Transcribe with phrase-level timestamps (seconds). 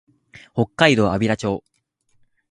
[0.55, 1.63] 北海道安平町